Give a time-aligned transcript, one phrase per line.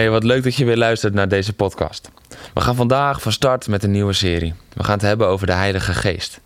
[0.00, 2.10] Hey, wat leuk dat je weer luistert naar deze podcast.
[2.54, 4.54] We gaan vandaag van start met een nieuwe serie.
[4.72, 6.40] We gaan het hebben over de Heilige Geest.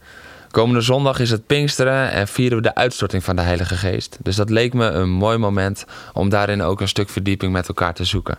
[0.51, 4.19] Komende zondag is het Pinksteren en vieren we de uitstorting van de Heilige Geest.
[4.23, 7.95] Dus dat leek me een mooi moment om daarin ook een stuk verdieping met elkaar
[7.95, 8.39] te zoeken.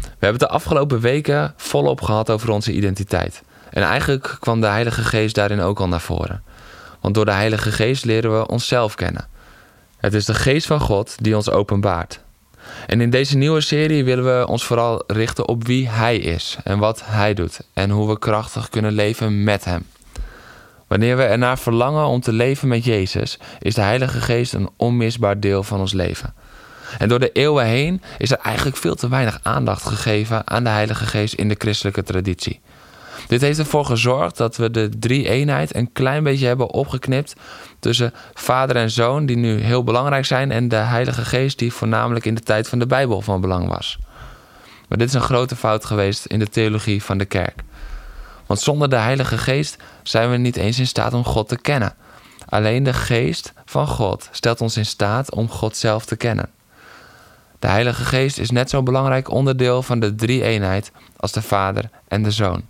[0.00, 3.42] We hebben het de afgelopen weken volop gehad over onze identiteit.
[3.70, 6.42] En eigenlijk kwam de Heilige Geest daarin ook al naar voren.
[7.00, 9.28] Want door de Heilige Geest leren we onszelf kennen.
[9.96, 12.20] Het is de Geest van God die ons openbaart.
[12.86, 16.78] En in deze nieuwe serie willen we ons vooral richten op wie Hij is en
[16.78, 19.86] wat Hij doet en hoe we krachtig kunnen leven met Hem.
[20.86, 25.40] Wanneer we ernaar verlangen om te leven met Jezus, is de Heilige Geest een onmisbaar
[25.40, 26.34] deel van ons leven.
[26.98, 30.70] En door de eeuwen heen is er eigenlijk veel te weinig aandacht gegeven aan de
[30.70, 32.60] Heilige Geest in de christelijke traditie.
[33.26, 37.34] Dit heeft ervoor gezorgd dat we de drie-eenheid een klein beetje hebben opgeknipt
[37.78, 42.24] tussen vader en zoon, die nu heel belangrijk zijn, en de Heilige Geest, die voornamelijk
[42.24, 43.98] in de tijd van de Bijbel van belang was.
[44.88, 47.62] Maar dit is een grote fout geweest in de theologie van de kerk.
[48.46, 51.94] Want zonder de Heilige Geest zijn we niet eens in staat om God te kennen.
[52.48, 56.50] Alleen de Geest van God stelt ons in staat om God zelf te kennen.
[57.58, 62.22] De Heilige Geest is net zo'n belangrijk onderdeel van de drie-eenheid als de Vader en
[62.22, 62.62] de Zoon.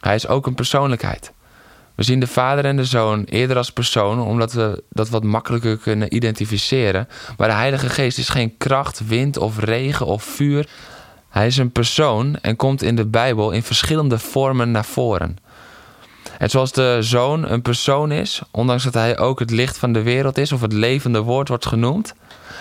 [0.00, 1.32] Hij is ook een persoonlijkheid.
[1.94, 5.76] We zien de vader en de zoon eerder als persoon, omdat we dat wat makkelijker
[5.76, 7.08] kunnen identificeren.
[7.36, 10.68] Maar de Heilige Geest is geen kracht, wind of regen of vuur.
[11.28, 15.36] Hij is een persoon en komt in de Bijbel in verschillende vormen naar voren.
[16.38, 20.02] En zoals de zoon een persoon is, ondanks dat hij ook het licht van de
[20.02, 22.14] wereld is of het levende woord wordt genoemd,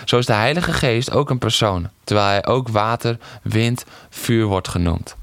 [0.05, 4.67] zo is de Heilige Geest ook een persoon, terwijl hij ook water, wind, vuur wordt
[4.67, 5.15] genoemd.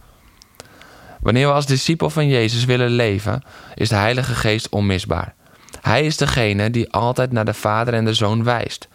[1.23, 3.43] Wanneer we als discipel van Jezus willen leven,
[3.75, 5.35] is de Heilige Geest onmisbaar.
[5.81, 8.89] Hij is degene die altijd naar de Vader en de Zoon wijst.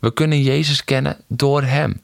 [0.00, 2.00] We kunnen Jezus kennen door Hem.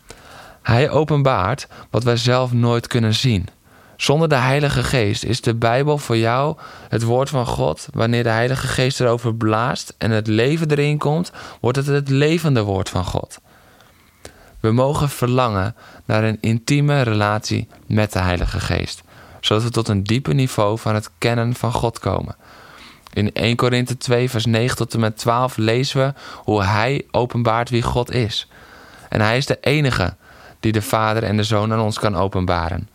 [0.63, 3.49] Hij openbaart wat wij zelf nooit kunnen zien.
[3.97, 6.57] Zonder de Heilige Geest is de Bijbel voor jou
[6.89, 7.89] het woord van God.
[7.93, 12.63] Wanneer de Heilige Geest erover blaast en het leven erin komt, wordt het het levende
[12.63, 13.39] woord van God.
[14.61, 19.03] We mogen verlangen naar een intieme relatie met de Heilige Geest
[19.43, 22.37] zodat we tot een dieper niveau van het kennen van God komen.
[23.13, 27.71] In 1 Korinthe 2, vers 9 tot en met 12 lezen we hoe Hij openbaart
[27.71, 28.49] wie God is.
[29.09, 30.15] En Hij is de enige
[30.61, 32.89] die de Vader en de Zoon aan ons kan openbaren.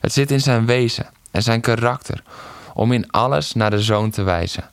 [0.00, 2.22] Het zit in zijn wezen en zijn karakter
[2.74, 4.70] om in alles naar de Zoon te wijzen.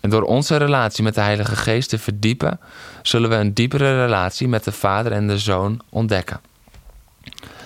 [0.00, 2.60] En door onze relatie met de Heilige Geest te verdiepen,
[3.02, 6.40] zullen we een diepere relatie met de Vader en de Zoon ontdekken.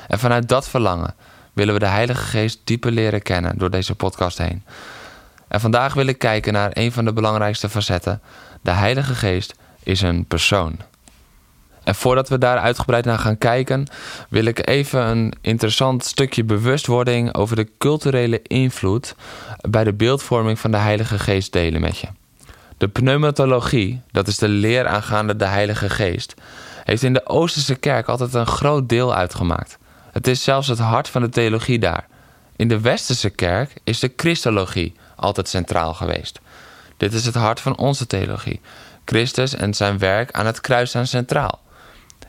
[0.09, 1.15] En vanuit dat verlangen
[1.53, 4.65] willen we de Heilige Geest dieper leren kennen door deze podcast heen.
[5.49, 8.21] En vandaag wil ik kijken naar een van de belangrijkste facetten.
[8.61, 10.77] De Heilige Geest is een persoon.
[11.85, 13.87] En voordat we daar uitgebreid naar gaan kijken,
[14.29, 19.15] wil ik even een interessant stukje bewustwording over de culturele invloed
[19.69, 22.07] bij de beeldvorming van de Heilige Geest delen met je.
[22.79, 26.35] De pneumatologie, dat is de leer aangaande de Heilige Geest,
[26.85, 29.79] heeft in de Oosterse kerk altijd een groot deel uitgemaakt.
[30.13, 32.07] Het is zelfs het hart van de theologie daar.
[32.57, 36.41] In de westerse kerk is de Christologie altijd centraal geweest.
[36.97, 38.61] Dit is het hart van onze theologie.
[39.05, 41.61] Christus en zijn werk aan het kruis staan centraal.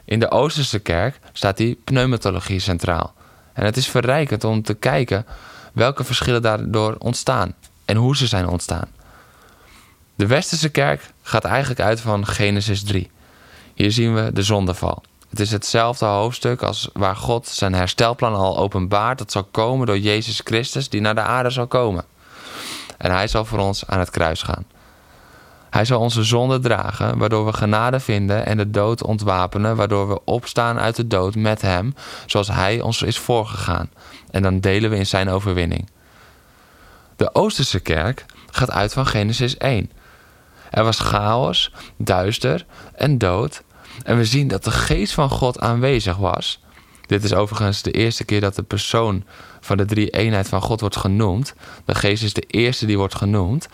[0.06, 3.14] In de Oosterse kerk staat die pneumatologie centraal.
[3.54, 5.26] En het is verrijkend om te kijken
[5.74, 7.54] welke verschillen daardoor ontstaan
[7.86, 8.88] en hoe ze zijn ontstaan.
[10.16, 13.12] De Westerse kerk gaat eigenlijk uit van Genesis 3.
[13.74, 15.04] Hier zien we de zondeval.
[15.34, 19.18] Het is hetzelfde hoofdstuk als waar God zijn herstelplan al openbaart.
[19.18, 22.06] Dat zal komen door Jezus Christus, die naar de aarde zal komen.
[22.98, 24.66] En hij zal voor ons aan het kruis gaan.
[25.70, 30.24] Hij zal onze zonde dragen, waardoor we genade vinden en de dood ontwapenen, waardoor we
[30.24, 31.96] opstaan uit de dood met hem,
[32.26, 33.90] zoals hij ons is voorgegaan.
[34.32, 35.90] En dan delen we in zijn overwinning.
[37.16, 39.92] De Oosterse kerk gaat uit van Genesis 1.
[40.70, 42.66] Er was chaos, duister
[42.96, 43.64] en dood,
[44.04, 46.62] en we zien dat de geest van God aanwezig was.
[47.06, 49.24] Dit is overigens de eerste keer dat de persoon
[49.60, 51.54] van de drie eenheid van God wordt genoemd.
[51.86, 53.68] De geest is de eerste die wordt genoemd.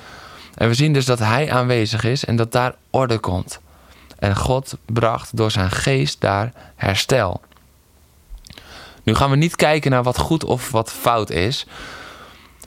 [0.53, 3.59] En we zien dus dat hij aanwezig is en dat daar orde komt.
[4.19, 7.41] En God bracht door zijn geest daar herstel.
[9.03, 11.65] Nu gaan we niet kijken naar wat goed of wat fout is.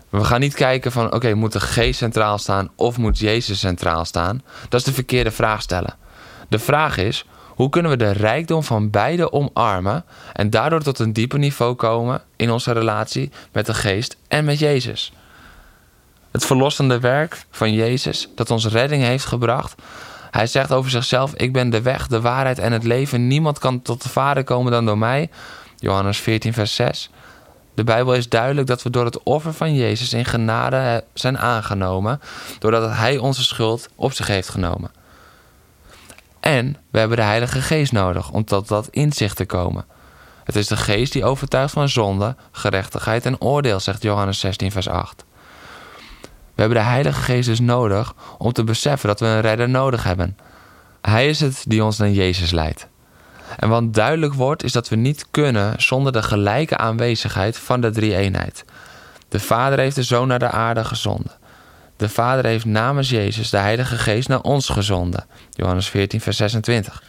[0.08, 4.04] We gaan niet kijken van oké, moet de geest centraal staan of moet Jezus centraal
[4.04, 4.42] staan?
[4.68, 5.94] Dat is de verkeerde vraag stellen.
[6.48, 7.24] De vraag is,
[7.54, 12.22] hoe kunnen we de rijkdom van beide omarmen en daardoor tot een dieper niveau komen
[12.36, 15.12] in onze relatie met de geest en met Jezus?
[16.30, 19.82] Het verlossende werk van Jezus dat ons redding heeft gebracht.
[20.30, 23.26] Hij zegt over zichzelf: Ik ben de weg, de waarheid en het leven.
[23.26, 25.30] Niemand kan tot de Vader komen dan door mij.
[25.76, 27.10] Johannes 14, vers 6.
[27.74, 32.20] De Bijbel is duidelijk dat we door het offer van Jezus in genade zijn aangenomen,
[32.58, 34.90] doordat Hij onze schuld op zich heeft genomen.
[36.42, 39.84] En we hebben de Heilige Geest nodig om tot dat inzicht te komen.
[40.44, 44.88] Het is de Geest die overtuigt van zonde, gerechtigheid en oordeel, zegt Johannes 16, vers
[44.88, 45.24] 8.
[46.22, 46.28] We
[46.60, 50.36] hebben de Heilige Geest dus nodig om te beseffen dat we een redder nodig hebben.
[51.00, 52.86] Hij is het die ons naar Jezus leidt.
[53.58, 57.90] En wat duidelijk wordt, is dat we niet kunnen zonder de gelijke aanwezigheid van de
[57.90, 58.64] drie-eenheid.
[59.28, 61.32] De Vader heeft de Zoon naar de aarde gezonden.
[62.02, 65.24] De Vader heeft namens Jezus de Heilige Geest naar ons gezonden.
[65.50, 67.02] Johannes 14, vers 26.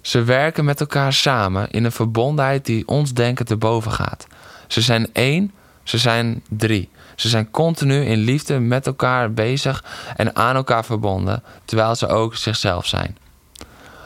[0.00, 4.26] Ze werken met elkaar samen in een verbondenheid die ons denken te boven gaat.
[4.66, 5.52] Ze zijn één,
[5.82, 6.88] ze zijn drie.
[7.14, 9.84] Ze zijn continu in liefde met elkaar bezig
[10.16, 13.16] en aan elkaar verbonden, terwijl ze ook zichzelf zijn.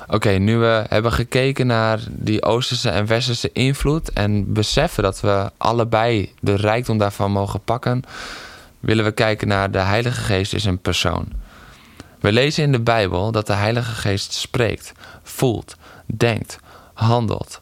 [0.09, 5.51] Oké, nu we hebben gekeken naar die Oosterse en Westerse invloed en beseffen dat we
[5.57, 8.05] allebei de rijkdom daarvan mogen pakken,
[8.81, 11.29] willen we kijken naar de Heilige Geest is een persoon.
[12.21, 14.93] We lezen in de Bijbel dat de Heilige Geest spreekt,
[15.23, 16.59] voelt, denkt,
[16.94, 17.61] handelt.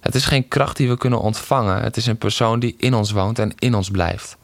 [0.00, 3.10] Het is geen kracht die we kunnen ontvangen, het is een persoon die in ons
[3.10, 4.36] woont en in ons blijft.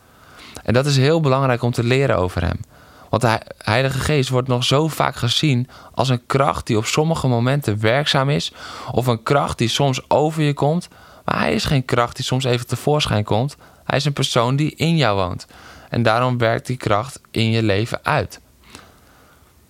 [0.63, 2.61] En dat is heel belangrijk om te leren over hem.
[3.09, 7.29] Want de Heilige Geest wordt nog zo vaak gezien als een kracht die op sommige
[7.29, 8.53] momenten werkzaam is,
[8.93, 10.89] of een kracht die soms over je komt,
[11.25, 13.57] maar hij is geen kracht die soms even tevoorschijn komt.
[13.85, 15.47] Hij is een persoon die in jou woont.
[15.91, 18.41] En daarom werkt die kracht in je leven uit.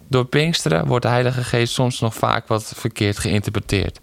[0.09, 4.01] Door Pinksteren wordt de Heilige Geest soms nog vaak wat verkeerd geïnterpreteerd.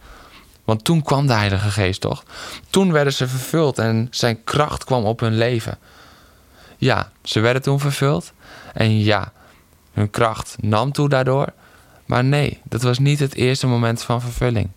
[0.64, 2.24] Want toen kwam de Heilige Geest toch?
[2.70, 5.78] Toen werden ze vervuld en zijn kracht kwam op hun leven.
[6.78, 8.34] Ja, ze werden toen vervuld.
[8.74, 9.32] En ja,
[9.94, 11.48] hun kracht nam toe daardoor.
[12.06, 14.70] Maar nee, dat was niet het eerste moment van vervulling.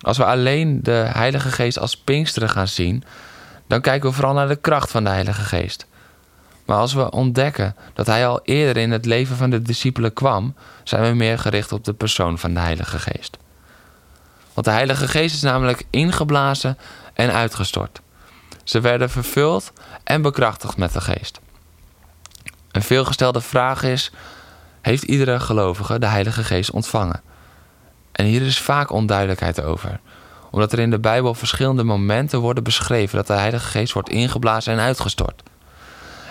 [0.00, 3.04] Als we alleen de Heilige Geest als Pinksteren gaan zien,
[3.66, 5.86] dan kijken we vooral naar de kracht van de Heilige Geest.
[6.64, 10.54] Maar als we ontdekken dat Hij al eerder in het leven van de discipelen kwam,
[10.84, 13.38] zijn we meer gericht op de persoon van de Heilige Geest.
[14.54, 16.78] Want de Heilige Geest is namelijk ingeblazen
[17.14, 18.00] en uitgestort.
[18.64, 19.72] Ze werden vervuld
[20.04, 21.40] en bekrachtigd met de geest.
[22.70, 24.12] Een veelgestelde vraag is:
[24.80, 27.22] heeft iedere gelovige de Heilige Geest ontvangen?
[28.12, 30.00] En hier is vaak onduidelijkheid over,
[30.50, 34.72] omdat er in de Bijbel verschillende momenten worden beschreven dat de Heilige Geest wordt ingeblazen
[34.72, 35.42] en uitgestort.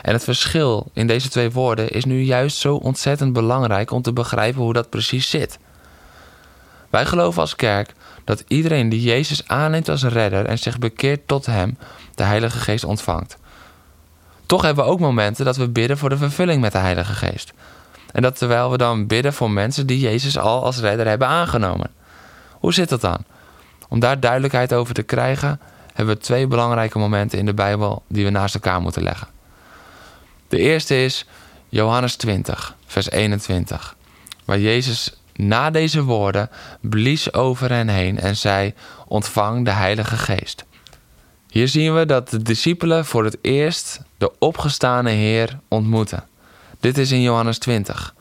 [0.02, 4.14] En het verschil in deze twee woorden is nu juist zo ontzettend belangrijk om te
[4.14, 5.60] begrijpen hoe dat precies zit.
[6.90, 7.94] Wij geloven als kerk
[8.24, 11.78] dat iedereen die Jezus aanneemt als redder en zich bekeert tot Hem,
[12.16, 13.38] de Heilige Geest ontvangt.
[14.46, 17.54] Toch hebben we ook momenten dat we bidden voor de vervulling met de Heilige Geest.
[18.12, 21.90] En dat terwijl we dan bidden voor mensen die Jezus al als redder hebben aangenomen.
[22.52, 23.24] Hoe zit dat dan?
[23.90, 25.60] Om daar duidelijkheid over te krijgen,
[25.94, 29.28] hebben we twee belangrijke momenten in de Bijbel die we naast elkaar moeten leggen.
[30.52, 31.26] De eerste is
[31.70, 33.96] Johannes 20, vers 21,
[34.46, 36.50] waar Jezus na deze woorden
[36.82, 38.74] blies over hen heen en zei:
[39.08, 40.66] Ontvang de Heilige Geest.
[41.50, 46.24] Hier zien we dat de discipelen voor het eerst de opgestane Heer ontmoeten.
[46.80, 48.16] Dit is in Johannes 20.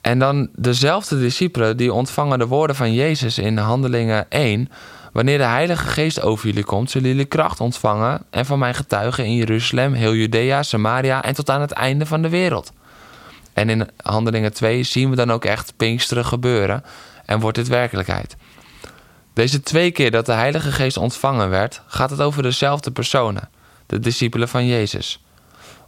[0.00, 4.70] En dan dezelfde discipelen die ontvangen de woorden van Jezus in Handelingen 1.
[5.16, 9.24] Wanneer de Heilige Geest over jullie komt, zullen jullie kracht ontvangen en van mijn getuigen
[9.24, 12.72] in Jeruzalem, heel Judea, Samaria en tot aan het einde van de wereld.
[13.52, 16.84] En in Handelingen 2 zien we dan ook echt Pinksteren gebeuren
[17.24, 18.36] en wordt dit werkelijkheid.
[19.32, 23.48] Deze twee keer dat de Heilige Geest ontvangen werd, gaat het over dezelfde personen,
[23.86, 25.24] de discipelen van Jezus.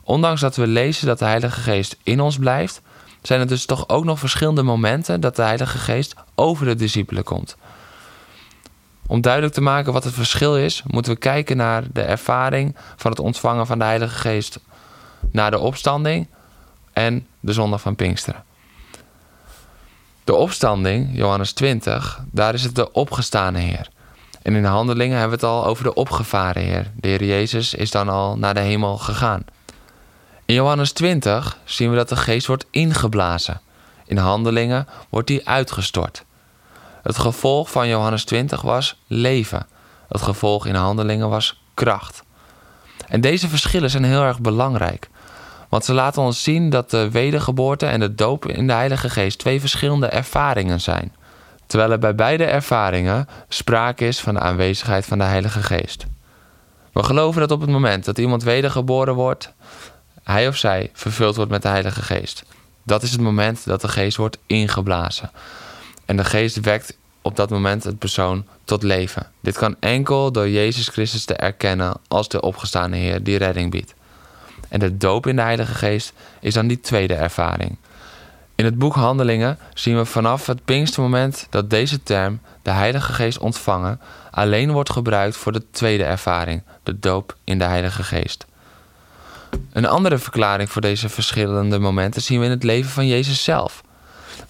[0.02, 2.80] Ondanks dat we lezen dat de Heilige Geest in ons blijft,
[3.22, 7.24] zijn er dus toch ook nog verschillende momenten dat de Heilige Geest over de discipelen
[7.24, 7.56] komt.
[9.10, 13.10] Om duidelijk te maken wat het verschil is, moeten we kijken naar de ervaring van
[13.10, 14.58] het ontvangen van de Heilige Geest
[15.32, 16.26] na de opstanding
[16.92, 18.44] en de zondag van Pinksteren.
[20.24, 23.88] De opstanding, Johannes 20, daar is het de opgestane Heer.
[24.42, 26.90] En in de handelingen hebben we het al over de opgevaren Heer.
[26.96, 29.44] De Heer Jezus is dan al naar de hemel gegaan.
[30.44, 33.60] In Johannes 20 zien we dat de geest wordt ingeblazen.
[34.06, 36.24] In handelingen wordt die uitgestort.
[37.02, 39.66] Het gevolg van Johannes 20 was leven.
[40.08, 42.22] Het gevolg in handelingen was kracht.
[43.08, 45.08] En deze verschillen zijn heel erg belangrijk.
[45.68, 49.38] Want ze laten ons zien dat de wedergeboorte en de doop in de Heilige Geest
[49.38, 51.14] twee verschillende ervaringen zijn.
[51.66, 56.06] Terwijl er bij beide ervaringen sprake is van de aanwezigheid van de Heilige Geest.
[56.92, 59.52] We geloven dat op het moment dat iemand wedergeboren wordt,
[60.22, 62.44] hij of zij vervuld wordt met de Heilige Geest.
[62.84, 65.30] Dat is het moment dat de Geest wordt ingeblazen.
[66.08, 69.26] En de Geest wekt op dat moment het persoon tot leven.
[69.40, 73.94] Dit kan enkel door Jezus Christus te erkennen als de opgestane Heer die redding biedt.
[74.68, 77.76] En de doop in de Heilige Geest is dan die tweede ervaring.
[78.54, 83.38] In het boek Handelingen zien we vanaf het Pinkstermoment dat deze term, de Heilige Geest
[83.38, 84.00] ontvangen,
[84.30, 88.46] alleen wordt gebruikt voor de tweede ervaring, de doop in de Heilige Geest.
[89.72, 93.82] Een andere verklaring voor deze verschillende momenten zien we in het leven van Jezus zelf.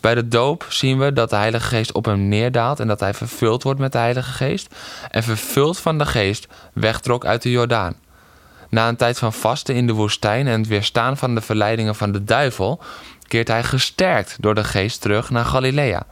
[0.00, 3.14] Bij de doop zien we dat de Heilige Geest op hem neerdaalt en dat hij
[3.14, 4.74] vervuld wordt met de Heilige Geest.
[5.10, 7.94] En vervuld van de Geest wegtrok uit de Jordaan.
[8.70, 12.12] Na een tijd van vasten in de woestijn en het weerstaan van de verleidingen van
[12.12, 12.80] de duivel,
[13.26, 16.02] keert hij gesterkt door de Geest terug naar Galilea.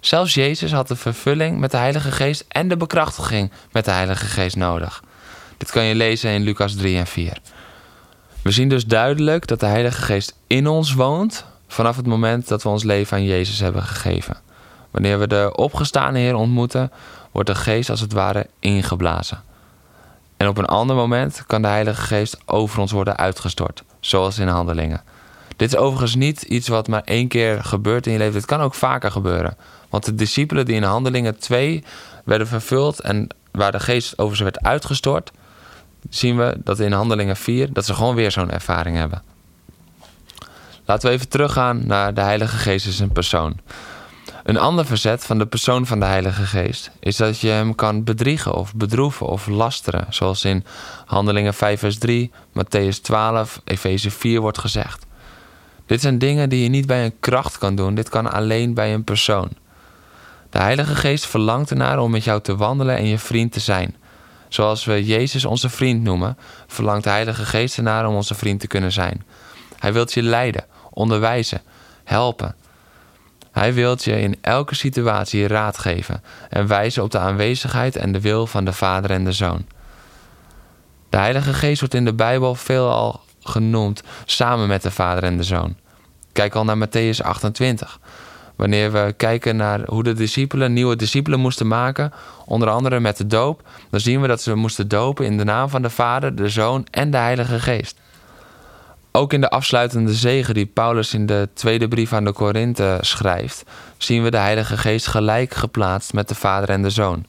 [0.00, 4.26] Zelfs Jezus had de vervulling met de Heilige Geest en de bekrachtiging met de Heilige
[4.26, 5.02] Geest nodig.
[5.56, 7.38] Dit kan je lezen in Lucas 3 en 4.
[8.42, 12.62] We zien dus duidelijk dat de Heilige Geest in ons woont vanaf het moment dat
[12.62, 14.36] we ons leven aan Jezus hebben gegeven.
[14.90, 16.92] Wanneer we de opgestane Heer ontmoeten,
[17.32, 19.42] wordt de Geest als het ware ingeblazen.
[20.36, 24.48] En op een ander moment kan de Heilige Geest over ons worden uitgestort, zoals in
[24.48, 25.02] handelingen.
[25.56, 28.34] Dit is overigens niet iets wat maar één keer gebeurt in je leven.
[28.34, 29.56] Dit kan ook vaker gebeuren.
[29.90, 31.84] Want de discipelen die in handelingen 2
[32.24, 35.32] werden vervuld en waar de geest over ze werd uitgestort,
[36.10, 39.22] zien we dat in handelingen 4 dat ze gewoon weer zo'n ervaring hebben.
[40.86, 43.60] Laten we even teruggaan naar de Heilige Geest als een persoon.
[44.44, 48.04] Een ander verzet van de persoon van de Heilige Geest is dat je hem kan
[48.04, 50.64] bedriegen of bedroeven of lasteren, zoals in
[51.06, 55.06] Handelingen 5 vers 3, Matthäus 12, Efeze 4 wordt gezegd.
[55.86, 58.94] Dit zijn dingen die je niet bij een kracht kan doen, dit kan alleen bij
[58.94, 59.48] een persoon.
[60.50, 63.96] De Heilige Geest verlangt ernaar om met jou te wandelen en je vriend te zijn.
[64.48, 68.66] Zoals we Jezus onze vriend noemen, verlangt de Heilige Geest ernaar om onze vriend te
[68.66, 69.24] kunnen zijn.
[69.78, 70.64] Hij wilt je leiden,
[70.96, 71.62] onderwijzen,
[72.04, 72.54] helpen.
[73.52, 78.20] Hij wilt je in elke situatie raad geven en wijzen op de aanwezigheid en de
[78.20, 79.66] wil van de Vader en de Zoon.
[81.08, 85.42] De Heilige Geest wordt in de Bijbel veelal genoemd samen met de Vader en de
[85.42, 85.76] Zoon.
[86.32, 87.98] Kijk al naar Matthäus 28.
[88.56, 92.12] Wanneer we kijken naar hoe de discipelen nieuwe discipelen moesten maken,
[92.44, 95.68] onder andere met de doop, dan zien we dat ze moesten dopen in de naam
[95.68, 97.98] van de Vader, de Zoon en de Heilige Geest.
[99.16, 103.64] Ook in de afsluitende zegen die Paulus in de tweede brief aan de Korinthe schrijft,
[103.96, 107.26] zien we de Heilige Geest gelijk geplaatst met de Vader en de Zoon.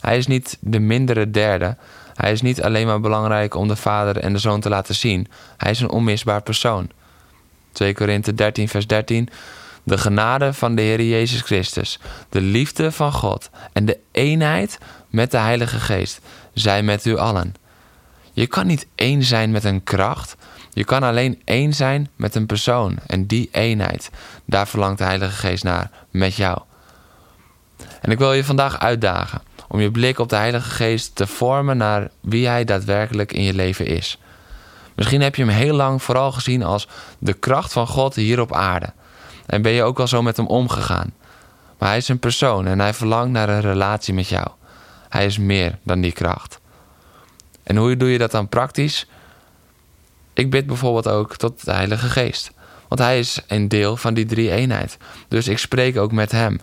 [0.00, 1.76] Hij is niet de mindere derde.
[2.14, 5.28] Hij is niet alleen maar belangrijk om de Vader en de Zoon te laten zien.
[5.56, 6.90] Hij is een onmisbaar persoon.
[7.72, 9.28] 2 Korinthe 13, vers 13.
[9.82, 14.78] De genade van de Heer Jezus Christus, de liefde van God en de eenheid
[15.10, 16.20] met de Heilige Geest
[16.52, 17.54] zijn met u allen.
[18.32, 20.36] Je kan niet één zijn met een kracht,
[20.76, 22.98] je kan alleen één zijn met een persoon.
[23.06, 24.10] En die eenheid,
[24.44, 26.58] daar verlangt de Heilige Geest naar met jou.
[28.00, 31.76] En ik wil je vandaag uitdagen om je blik op de Heilige Geest te vormen
[31.76, 34.18] naar wie Hij daadwerkelijk in je leven is.
[34.94, 38.54] Misschien heb je hem heel lang vooral gezien als de kracht van God hier op
[38.54, 38.92] aarde.
[39.46, 41.14] En ben je ook wel zo met hem omgegaan.
[41.78, 44.48] Maar hij is een persoon en hij verlangt naar een relatie met jou.
[45.08, 46.60] Hij is meer dan die kracht.
[47.62, 49.06] En hoe doe je dat dan praktisch?
[50.36, 52.50] Ik bid bijvoorbeeld ook tot de Heilige Geest.
[52.88, 54.96] Want hij is een deel van die drie eenheid.
[55.28, 56.60] Dus ik spreek ook met hem.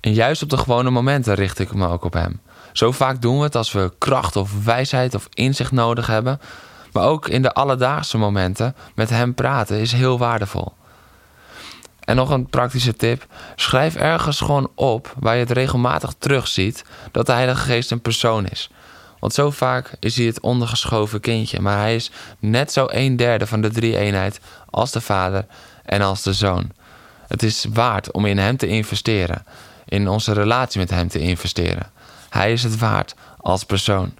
[0.00, 2.40] En juist op de gewone momenten richt ik me ook op hem.
[2.72, 6.40] Zo vaak doen we het als we kracht of wijsheid of inzicht nodig hebben.
[6.92, 10.72] Maar ook in de alledaagse momenten met hem praten is heel waardevol.
[12.00, 17.26] En nog een praktische tip: schrijf ergens gewoon op waar je het regelmatig terugziet dat
[17.26, 18.70] de Heilige Geest een persoon is.
[19.24, 23.46] Want zo vaak is hij het ondergeschoven kindje, maar hij is net zo een derde
[23.46, 24.40] van de drie eenheid
[24.70, 25.46] als de Vader
[25.84, 26.70] en als de Zoon.
[27.28, 29.44] Het is waard om in hem te investeren,
[29.84, 31.90] in onze relatie met hem te investeren.
[32.28, 34.14] Hij is het waard als persoon.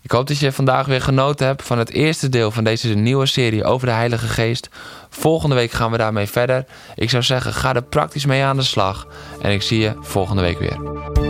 [0.00, 3.26] Ik hoop dat je vandaag weer genoten hebt van het eerste deel van deze nieuwe
[3.26, 4.68] serie over de Heilige Geest.
[5.08, 6.64] Volgende week gaan we daarmee verder.
[6.94, 9.06] Ik zou zeggen, ga er praktisch mee aan de slag.
[9.42, 11.29] En ik zie je volgende week weer.